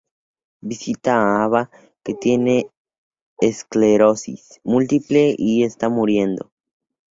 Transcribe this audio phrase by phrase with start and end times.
[0.69, 1.69] Visita a Ava,
[2.03, 2.71] que tiene
[3.39, 6.51] esclerosis múltiple y está muriendo.